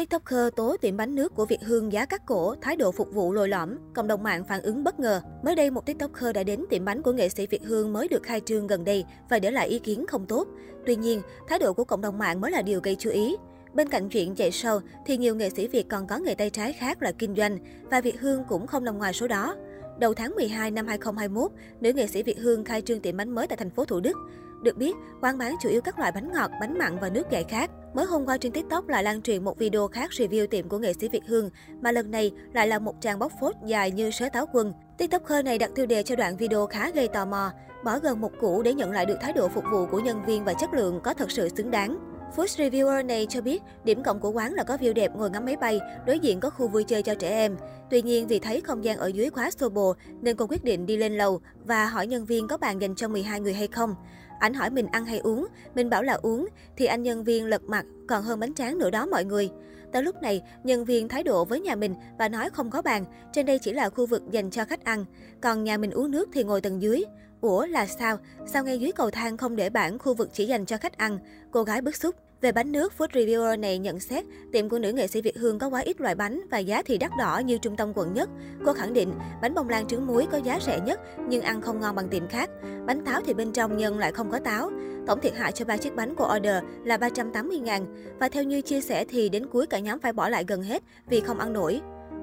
TikToker 0.00 0.54
tố 0.56 0.76
tiệm 0.80 0.96
bánh 0.96 1.14
nước 1.14 1.34
của 1.34 1.44
Việt 1.44 1.60
Hương 1.62 1.92
giá 1.92 2.06
cắt 2.06 2.26
cổ, 2.26 2.54
thái 2.60 2.76
độ 2.76 2.92
phục 2.92 3.12
vụ 3.12 3.32
lồi 3.32 3.48
lõm, 3.48 3.76
cộng 3.94 4.06
đồng 4.06 4.22
mạng 4.22 4.44
phản 4.44 4.62
ứng 4.62 4.84
bất 4.84 5.00
ngờ. 5.00 5.20
Mới 5.44 5.54
đây, 5.54 5.70
một 5.70 5.86
TikToker 5.86 6.34
đã 6.34 6.42
đến 6.42 6.64
tiệm 6.70 6.84
bánh 6.84 7.02
của 7.02 7.12
nghệ 7.12 7.28
sĩ 7.28 7.46
Việt 7.46 7.62
Hương 7.64 7.92
mới 7.92 8.08
được 8.08 8.22
khai 8.22 8.40
trương 8.40 8.66
gần 8.66 8.84
đây 8.84 9.04
và 9.30 9.38
để 9.38 9.50
lại 9.50 9.68
ý 9.68 9.78
kiến 9.78 10.06
không 10.06 10.26
tốt. 10.26 10.48
Tuy 10.86 10.96
nhiên, 10.96 11.22
thái 11.48 11.58
độ 11.58 11.72
của 11.72 11.84
cộng 11.84 12.00
đồng 12.00 12.18
mạng 12.18 12.40
mới 12.40 12.50
là 12.50 12.62
điều 12.62 12.80
gây 12.80 12.96
chú 12.98 13.10
ý. 13.10 13.36
Bên 13.74 13.88
cạnh 13.88 14.08
chuyện 14.08 14.34
chạy 14.34 14.50
sâu 14.50 14.80
thì 15.06 15.16
nhiều 15.16 15.34
nghệ 15.34 15.50
sĩ 15.50 15.68
Việt 15.68 15.88
còn 15.88 16.06
có 16.06 16.18
nghề 16.18 16.34
tay 16.34 16.50
trái 16.50 16.72
khác 16.72 17.02
là 17.02 17.12
kinh 17.12 17.34
doanh, 17.34 17.58
và 17.90 18.00
Việt 18.00 18.20
Hương 18.20 18.44
cũng 18.48 18.66
không 18.66 18.84
nằm 18.84 18.98
ngoài 18.98 19.12
số 19.12 19.28
đó. 19.28 19.56
Đầu 19.98 20.14
tháng 20.14 20.34
12 20.34 20.70
năm 20.70 20.86
2021, 20.86 21.50
nữ 21.80 21.92
nghệ 21.92 22.06
sĩ 22.06 22.22
Việt 22.22 22.38
Hương 22.38 22.64
khai 22.64 22.82
trương 22.82 23.00
tiệm 23.00 23.16
bánh 23.16 23.30
mới 23.34 23.46
tại 23.46 23.56
thành 23.56 23.70
phố 23.70 23.84
Thủ 23.84 24.00
Đức. 24.00 24.16
Được 24.62 24.76
biết, 24.76 24.96
quán 25.22 25.38
bán 25.38 25.56
chủ 25.62 25.68
yếu 25.68 25.80
các 25.80 25.98
loại 25.98 26.12
bánh 26.12 26.32
ngọt, 26.32 26.50
bánh 26.60 26.78
mặn 26.78 26.98
và 26.98 27.08
nước 27.08 27.30
giải 27.30 27.44
khác. 27.44 27.70
Mới 27.94 28.06
hôm 28.06 28.26
qua 28.26 28.38
trên 28.38 28.52
TikTok 28.52 28.88
lại 28.88 29.02
lan 29.02 29.22
truyền 29.22 29.44
một 29.44 29.58
video 29.58 29.88
khác 29.88 30.10
review 30.10 30.46
tiệm 30.46 30.68
của 30.68 30.78
nghệ 30.78 30.92
sĩ 30.92 31.08
Việt 31.08 31.22
Hương, 31.26 31.50
mà 31.80 31.92
lần 31.92 32.10
này 32.10 32.32
lại 32.52 32.66
là 32.66 32.78
một 32.78 33.00
trang 33.00 33.18
bóc 33.18 33.32
phốt 33.40 33.54
dài 33.66 33.90
như 33.90 34.10
sớ 34.10 34.28
táo 34.32 34.46
quân. 34.52 34.72
TikToker 34.98 35.44
này 35.44 35.58
đặt 35.58 35.70
tiêu 35.74 35.86
đề 35.86 36.02
cho 36.02 36.16
đoạn 36.16 36.36
video 36.36 36.66
khá 36.66 36.90
gây 36.90 37.08
tò 37.08 37.24
mò, 37.24 37.50
bỏ 37.84 37.98
gần 37.98 38.20
một 38.20 38.32
củ 38.40 38.62
để 38.62 38.74
nhận 38.74 38.90
lại 38.90 39.06
được 39.06 39.16
thái 39.20 39.32
độ 39.32 39.48
phục 39.48 39.64
vụ 39.72 39.86
của 39.86 40.00
nhân 40.00 40.24
viên 40.26 40.44
và 40.44 40.54
chất 40.54 40.74
lượng 40.74 41.00
có 41.04 41.14
thật 41.14 41.30
sự 41.30 41.48
xứng 41.48 41.70
đáng. 41.70 42.09
Food 42.36 42.46
reviewer 42.46 43.06
này 43.06 43.26
cho 43.28 43.40
biết, 43.40 43.62
điểm 43.84 44.02
cộng 44.02 44.20
của 44.20 44.30
quán 44.30 44.54
là 44.54 44.64
có 44.64 44.76
view 44.76 44.92
đẹp 44.92 45.12
ngồi 45.16 45.30
ngắm 45.30 45.44
máy 45.44 45.56
bay, 45.56 45.80
đối 46.06 46.18
diện 46.18 46.40
có 46.40 46.50
khu 46.50 46.68
vui 46.68 46.84
chơi 46.84 47.02
cho 47.02 47.14
trẻ 47.14 47.28
em. 47.28 47.56
Tuy 47.90 48.02
nhiên, 48.02 48.26
vì 48.26 48.38
thấy 48.38 48.60
không 48.60 48.84
gian 48.84 48.98
ở 48.98 49.06
dưới 49.06 49.30
quá 49.30 49.50
xô 49.50 49.68
bồ, 49.68 49.94
nên 50.20 50.36
cô 50.36 50.46
quyết 50.46 50.64
định 50.64 50.86
đi 50.86 50.96
lên 50.96 51.16
lầu 51.16 51.40
và 51.64 51.86
hỏi 51.86 52.06
nhân 52.06 52.24
viên 52.24 52.48
có 52.48 52.56
bàn 52.56 52.80
dành 52.80 52.94
cho 52.94 53.08
12 53.08 53.40
người 53.40 53.54
hay 53.54 53.66
không. 53.66 53.94
Anh 54.38 54.54
hỏi 54.54 54.70
mình 54.70 54.86
ăn 54.86 55.04
hay 55.04 55.18
uống, 55.18 55.46
mình 55.74 55.90
bảo 55.90 56.02
là 56.02 56.12
uống, 56.12 56.48
thì 56.76 56.86
anh 56.86 57.02
nhân 57.02 57.24
viên 57.24 57.46
lật 57.46 57.62
mặt, 57.62 57.86
còn 58.08 58.22
hơn 58.22 58.40
bánh 58.40 58.54
tráng 58.54 58.78
nữa 58.78 58.90
đó 58.90 59.06
mọi 59.06 59.24
người. 59.24 59.50
Tới 59.92 60.02
lúc 60.02 60.22
này, 60.22 60.42
nhân 60.64 60.84
viên 60.84 61.08
thái 61.08 61.22
độ 61.22 61.44
với 61.44 61.60
nhà 61.60 61.74
mình 61.74 61.94
và 62.18 62.28
nói 62.28 62.50
không 62.50 62.70
có 62.70 62.82
bàn, 62.82 63.04
trên 63.32 63.46
đây 63.46 63.58
chỉ 63.58 63.72
là 63.72 63.90
khu 63.90 64.06
vực 64.06 64.22
dành 64.30 64.50
cho 64.50 64.64
khách 64.64 64.84
ăn, 64.84 65.04
còn 65.40 65.64
nhà 65.64 65.76
mình 65.76 65.90
uống 65.90 66.10
nước 66.10 66.28
thì 66.32 66.44
ngồi 66.44 66.60
tầng 66.60 66.82
dưới. 66.82 67.04
Ủa 67.40 67.66
là 67.66 67.86
sao? 67.86 68.18
Sao 68.46 68.64
ngay 68.64 68.78
dưới 68.78 68.92
cầu 68.92 69.10
thang 69.10 69.36
không 69.36 69.56
để 69.56 69.70
bảng 69.70 69.98
khu 69.98 70.14
vực 70.14 70.30
chỉ 70.32 70.46
dành 70.46 70.66
cho 70.66 70.76
khách 70.76 70.98
ăn? 70.98 71.18
Cô 71.50 71.62
gái 71.62 71.80
bức 71.80 71.96
xúc. 71.96 72.14
Về 72.40 72.52
bánh 72.52 72.72
nước, 72.72 72.92
food 72.98 73.08
reviewer 73.08 73.60
này 73.60 73.78
nhận 73.78 74.00
xét 74.00 74.24
tiệm 74.52 74.68
của 74.68 74.78
nữ 74.78 74.92
nghệ 74.92 75.06
sĩ 75.06 75.20
Việt 75.20 75.38
Hương 75.38 75.58
có 75.58 75.68
quá 75.68 75.80
ít 75.80 76.00
loại 76.00 76.14
bánh 76.14 76.40
và 76.50 76.58
giá 76.58 76.82
thì 76.82 76.98
đắt 76.98 77.10
đỏ 77.18 77.38
như 77.38 77.58
trung 77.58 77.76
tâm 77.76 77.92
quận 77.94 78.12
nhất. 78.14 78.28
Cô 78.64 78.72
khẳng 78.72 78.92
định 78.92 79.12
bánh 79.42 79.54
bông 79.54 79.68
lan 79.68 79.86
trứng 79.86 80.06
muối 80.06 80.26
có 80.32 80.38
giá 80.38 80.58
rẻ 80.66 80.80
nhất 80.80 81.00
nhưng 81.28 81.42
ăn 81.42 81.60
không 81.60 81.80
ngon 81.80 81.96
bằng 81.96 82.08
tiệm 82.08 82.28
khác. 82.28 82.50
Bánh 82.86 83.04
táo 83.04 83.20
thì 83.26 83.34
bên 83.34 83.52
trong 83.52 83.76
nhân 83.76 83.98
lại 83.98 84.12
không 84.12 84.30
có 84.30 84.38
táo. 84.38 84.70
Tổng 85.06 85.20
thiệt 85.20 85.34
hại 85.34 85.52
cho 85.52 85.64
ba 85.64 85.76
chiếc 85.76 85.96
bánh 85.96 86.14
của 86.14 86.34
order 86.36 86.64
là 86.84 86.96
380 86.96 87.58
ngàn. 87.58 88.14
Và 88.18 88.28
theo 88.28 88.42
như 88.42 88.60
chia 88.60 88.80
sẻ 88.80 89.04
thì 89.04 89.28
đến 89.28 89.46
cuối 89.46 89.66
cả 89.66 89.78
nhóm 89.78 90.00
phải 90.00 90.12
bỏ 90.12 90.28
lại 90.28 90.44
gần 90.48 90.62
hết 90.62 90.82
vì 91.08 91.20
không 91.20 91.38
ăn 91.38 91.52
nổi. 91.52 91.80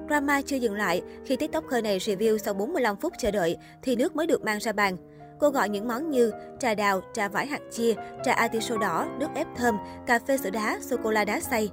Drama 0.08 0.40
chưa 0.42 0.56
dừng 0.56 0.74
lại, 0.74 1.02
khi 1.24 1.36
TikToker 1.36 1.84
này 1.84 1.98
review 1.98 2.38
sau 2.38 2.54
45 2.54 2.96
phút 2.96 3.12
chờ 3.18 3.30
đợi 3.30 3.56
thì 3.82 3.96
nước 3.96 4.16
mới 4.16 4.26
được 4.26 4.44
mang 4.44 4.58
ra 4.58 4.72
bàn. 4.72 4.96
Cô 5.40 5.50
gọi 5.50 5.68
những 5.68 5.88
món 5.88 6.10
như 6.10 6.32
trà 6.60 6.74
đào, 6.74 7.00
trà 7.14 7.28
vải 7.28 7.46
hạt 7.46 7.60
chia, 7.70 7.94
trà 8.24 8.32
atiso 8.32 8.76
đỏ, 8.76 9.06
nước 9.18 9.28
ép 9.34 9.46
thơm, 9.56 9.78
cà 10.06 10.18
phê 10.18 10.36
sữa 10.36 10.50
đá, 10.50 10.78
sô-cô-la 10.80 11.24
đá 11.24 11.40
xay. 11.40 11.70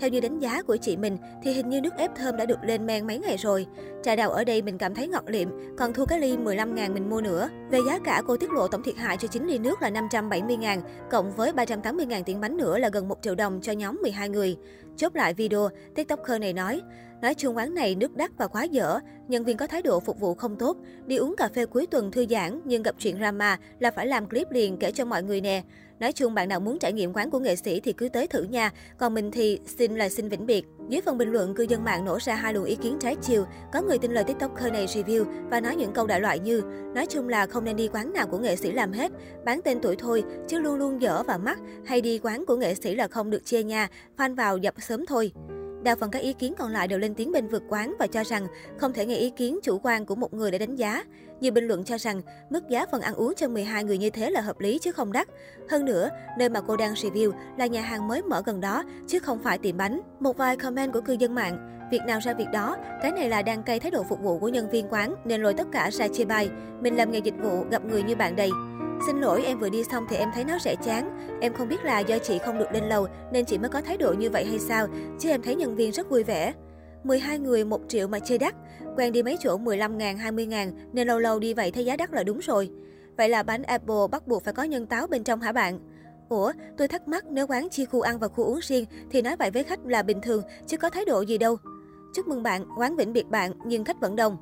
Theo 0.00 0.10
như 0.10 0.20
đánh 0.20 0.38
giá 0.38 0.62
của 0.62 0.76
chị 0.76 0.96
mình 0.96 1.16
thì 1.42 1.52
hình 1.52 1.68
như 1.68 1.80
nước 1.80 1.94
ép 1.96 2.14
thơm 2.16 2.36
đã 2.36 2.44
được 2.44 2.58
lên 2.62 2.86
men 2.86 3.06
mấy 3.06 3.18
ngày 3.18 3.36
rồi. 3.36 3.66
Trà 4.02 4.16
đào 4.16 4.30
ở 4.30 4.44
đây 4.44 4.62
mình 4.62 4.78
cảm 4.78 4.94
thấy 4.94 5.08
ngọt 5.08 5.24
liệm, 5.26 5.48
còn 5.78 5.92
thua 5.92 6.04
cái 6.04 6.20
ly 6.20 6.36
15 6.36 6.74
ngàn 6.74 6.94
mình 6.94 7.10
mua 7.10 7.20
nữa. 7.20 7.48
Về 7.70 7.78
giá 7.86 7.98
cả 7.98 8.22
cô 8.26 8.36
tiết 8.36 8.50
lộ 8.50 8.68
tổng 8.68 8.82
thiệt 8.82 8.96
hại 8.96 9.16
cho 9.16 9.28
9 9.28 9.46
ly 9.46 9.58
nước 9.58 9.82
là 9.82 9.90
570 9.90 10.56
ngàn, 10.56 10.80
cộng 11.10 11.32
với 11.32 11.52
380 11.52 12.06
ngàn 12.06 12.24
tiền 12.24 12.40
bánh 12.40 12.56
nữa 12.56 12.78
là 12.78 12.88
gần 12.88 13.08
1 13.08 13.18
triệu 13.22 13.34
đồng 13.34 13.60
cho 13.62 13.72
nhóm 13.72 13.98
12 14.02 14.28
người. 14.28 14.56
Chốt 14.96 15.16
lại 15.16 15.34
video, 15.34 15.68
TikToker 15.94 16.40
này 16.40 16.52
nói, 16.52 16.80
nói 17.22 17.34
chung 17.34 17.56
quán 17.56 17.74
này 17.74 17.94
nước 17.94 18.16
đắt 18.16 18.30
và 18.38 18.46
quá 18.46 18.64
dở, 18.64 19.00
nhân 19.28 19.44
viên 19.44 19.56
có 19.56 19.66
thái 19.66 19.82
độ 19.82 20.00
phục 20.00 20.20
vụ 20.20 20.34
không 20.34 20.56
tốt, 20.56 20.76
đi 21.06 21.16
uống 21.16 21.34
cà 21.36 21.48
phê 21.54 21.66
cuối 21.66 21.86
tuần 21.86 22.10
thư 22.10 22.26
giãn 22.30 22.60
nhưng 22.64 22.82
gặp 22.82 22.94
chuyện 22.98 23.18
drama 23.18 23.58
là 23.78 23.90
phải 23.90 24.06
làm 24.06 24.28
clip 24.28 24.50
liền 24.50 24.76
kể 24.76 24.92
cho 24.92 25.04
mọi 25.04 25.22
người 25.22 25.40
nè. 25.40 25.62
Nói 26.00 26.12
chung 26.12 26.34
bạn 26.34 26.48
nào 26.48 26.60
muốn 26.60 26.78
trải 26.78 26.92
nghiệm 26.92 27.12
quán 27.12 27.30
của 27.30 27.38
nghệ 27.38 27.56
sĩ 27.56 27.80
thì 27.80 27.92
cứ 27.92 28.08
tới 28.08 28.26
thử 28.26 28.42
nha, 28.42 28.70
còn 28.98 29.14
mình 29.14 29.30
thì 29.30 29.60
xin 29.66 29.96
là 29.96 30.08
xin 30.08 30.28
vĩnh 30.28 30.46
biệt. 30.46 30.66
Dưới 30.88 31.00
phần 31.00 31.18
bình 31.18 31.32
luận, 31.32 31.54
cư 31.54 31.62
dân 31.62 31.84
mạng 31.84 32.04
nổ 32.04 32.18
ra 32.20 32.34
hai 32.34 32.54
luồng 32.54 32.64
ý 32.64 32.76
kiến 32.76 32.96
trái 33.00 33.16
chiều. 33.22 33.44
Có 33.72 33.82
người 33.82 33.98
tin 33.98 34.12
lời 34.12 34.24
TikToker 34.24 34.72
này 34.72 34.86
review 34.86 35.24
và 35.50 35.60
nói 35.60 35.76
những 35.76 35.92
câu 35.92 36.06
đại 36.06 36.20
loại 36.20 36.38
như 36.38 36.62
Nói 36.94 37.06
chung 37.06 37.28
là 37.28 37.46
không 37.46 37.64
nên 37.64 37.76
đi 37.76 37.88
quán 37.88 38.12
nào 38.12 38.26
của 38.26 38.38
nghệ 38.38 38.56
sĩ 38.56 38.72
làm 38.72 38.92
hết, 38.92 39.12
bán 39.44 39.60
tên 39.64 39.80
tuổi 39.82 39.96
thôi, 39.96 40.24
chứ 40.48 40.58
luôn 40.58 40.74
luôn 40.74 41.02
dở 41.02 41.22
và 41.26 41.38
mắc, 41.38 41.58
hay 41.86 42.00
đi 42.00 42.18
quán 42.18 42.44
của 42.46 42.56
nghệ 42.56 42.74
sĩ 42.74 42.94
là 42.94 43.08
không 43.08 43.30
được 43.30 43.44
chê 43.44 43.62
nha, 43.62 43.88
fan 44.16 44.36
vào 44.36 44.56
dập 44.56 44.74
sớm 44.78 45.06
thôi. 45.06 45.32
Đa 45.82 45.96
phần 45.96 46.10
các 46.10 46.18
ý 46.18 46.32
kiến 46.32 46.54
còn 46.58 46.72
lại 46.72 46.88
đều 46.88 46.98
lên 46.98 47.14
tiếng 47.14 47.32
bên 47.32 47.48
vượt 47.48 47.62
quán 47.68 47.94
và 47.98 48.06
cho 48.06 48.24
rằng 48.24 48.46
không 48.78 48.92
thể 48.92 49.06
nghe 49.06 49.16
ý 49.16 49.30
kiến 49.30 49.58
chủ 49.62 49.80
quan 49.82 50.06
của 50.06 50.14
một 50.14 50.34
người 50.34 50.50
để 50.50 50.58
đánh 50.58 50.76
giá. 50.76 51.04
Nhiều 51.40 51.52
bình 51.52 51.64
luận 51.64 51.84
cho 51.84 51.98
rằng 51.98 52.22
mức 52.50 52.68
giá 52.68 52.86
phần 52.92 53.00
ăn 53.00 53.14
uống 53.14 53.34
cho 53.36 53.48
12 53.48 53.84
người 53.84 53.98
như 53.98 54.10
thế 54.10 54.30
là 54.30 54.40
hợp 54.40 54.60
lý 54.60 54.78
chứ 54.78 54.92
không 54.92 55.12
đắt. 55.12 55.28
Hơn 55.70 55.84
nữa, 55.84 56.08
nơi 56.38 56.48
mà 56.48 56.60
cô 56.60 56.76
đang 56.76 56.94
review 56.94 57.32
là 57.58 57.66
nhà 57.66 57.80
hàng 57.80 58.08
mới 58.08 58.22
mở 58.22 58.42
gần 58.46 58.60
đó 58.60 58.82
chứ 59.06 59.18
không 59.18 59.42
phải 59.42 59.58
tiệm 59.58 59.76
bánh. 59.76 60.00
Một 60.20 60.36
vài 60.36 60.56
comment 60.56 60.92
của 60.92 61.00
cư 61.00 61.12
dân 61.12 61.34
mạng, 61.34 61.79
việc 61.90 62.00
nào 62.06 62.18
ra 62.22 62.34
việc 62.34 62.48
đó, 62.52 62.76
cái 63.02 63.12
này 63.12 63.28
là 63.28 63.42
đang 63.42 63.62
cay 63.62 63.80
thái 63.80 63.90
độ 63.90 64.02
phục 64.08 64.20
vụ 64.20 64.38
của 64.38 64.48
nhân 64.48 64.70
viên 64.70 64.88
quán 64.90 65.14
nên 65.24 65.42
lôi 65.42 65.54
tất 65.54 65.66
cả 65.72 65.90
ra 65.90 66.08
chia 66.08 66.24
bài, 66.24 66.50
Mình 66.80 66.96
làm 66.96 67.10
nghề 67.10 67.18
dịch 67.18 67.34
vụ 67.42 67.64
gặp 67.70 67.84
người 67.84 68.02
như 68.02 68.16
bạn 68.16 68.36
đây. 68.36 68.50
Xin 69.06 69.20
lỗi 69.20 69.42
em 69.44 69.58
vừa 69.58 69.68
đi 69.68 69.84
xong 69.84 70.06
thì 70.10 70.16
em 70.16 70.30
thấy 70.34 70.44
nó 70.44 70.58
rẻ 70.58 70.74
chán. 70.84 71.18
Em 71.40 71.52
không 71.52 71.68
biết 71.68 71.84
là 71.84 71.98
do 71.98 72.18
chị 72.18 72.38
không 72.38 72.58
được 72.58 72.72
lên 72.72 72.84
lầu 72.84 73.06
nên 73.32 73.44
chị 73.44 73.58
mới 73.58 73.68
có 73.68 73.80
thái 73.80 73.96
độ 73.96 74.12
như 74.12 74.30
vậy 74.30 74.44
hay 74.44 74.58
sao, 74.58 74.86
chứ 75.18 75.28
em 75.28 75.42
thấy 75.42 75.54
nhân 75.54 75.76
viên 75.76 75.92
rất 75.92 76.10
vui 76.10 76.22
vẻ. 76.22 76.52
12 77.04 77.38
người 77.38 77.64
1 77.64 77.80
triệu 77.88 78.08
mà 78.08 78.18
chơi 78.18 78.38
đắt, 78.38 78.54
quen 78.96 79.12
đi 79.12 79.22
mấy 79.22 79.36
chỗ 79.40 79.58
15 79.58 79.98
ngàn, 79.98 80.18
20 80.18 80.46
ngàn 80.46 80.72
nên 80.92 81.08
lâu 81.08 81.18
lâu 81.18 81.38
đi 81.38 81.54
vậy 81.54 81.70
thấy 81.70 81.84
giá 81.84 81.96
đắt 81.96 82.12
là 82.12 82.22
đúng 82.22 82.38
rồi. 82.38 82.70
Vậy 83.16 83.28
là 83.28 83.42
bánh 83.42 83.62
Apple 83.62 84.06
bắt 84.10 84.26
buộc 84.26 84.44
phải 84.44 84.54
có 84.54 84.62
nhân 84.62 84.86
táo 84.86 85.06
bên 85.06 85.24
trong 85.24 85.40
hả 85.40 85.52
bạn? 85.52 85.78
Ủa, 86.28 86.52
tôi 86.76 86.88
thắc 86.88 87.08
mắc 87.08 87.24
nếu 87.30 87.46
quán 87.46 87.68
chia 87.70 87.84
khu 87.84 88.00
ăn 88.00 88.18
và 88.18 88.28
khu 88.28 88.44
uống 88.44 88.60
riêng 88.62 88.84
thì 89.10 89.22
nói 89.22 89.36
vậy 89.36 89.50
với 89.50 89.62
khách 89.62 89.86
là 89.86 90.02
bình 90.02 90.20
thường 90.20 90.42
chứ 90.66 90.76
có 90.76 90.90
thái 90.90 91.04
độ 91.04 91.20
gì 91.20 91.38
đâu. 91.38 91.56
Chúc 92.12 92.28
mừng 92.28 92.42
bạn, 92.42 92.64
quán 92.76 92.96
vĩnh 92.96 93.12
biệt 93.12 93.30
bạn 93.30 93.52
nhưng 93.64 93.84
khách 93.84 94.00
vẫn 94.00 94.16
đông. 94.16 94.36